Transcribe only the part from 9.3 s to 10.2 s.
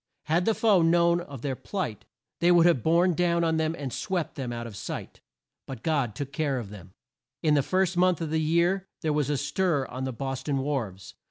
stir on the